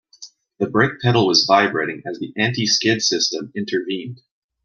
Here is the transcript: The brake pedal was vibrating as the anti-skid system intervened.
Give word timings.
The 0.57 0.65
brake 0.65 0.99
pedal 0.99 1.27
was 1.27 1.45
vibrating 1.47 2.01
as 2.07 2.17
the 2.17 2.33
anti-skid 2.35 3.03
system 3.03 3.51
intervened. 3.55 4.19